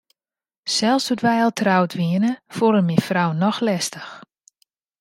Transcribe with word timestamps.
Sels 0.73 1.05
doe't 1.07 1.23
wy 1.27 1.35
al 1.43 1.53
troud 1.59 1.91
wiene, 1.99 2.31
foel 2.55 2.77
er 2.79 2.85
myn 2.87 3.05
frou 3.07 3.29
noch 3.43 3.59
lestich. 3.67 4.11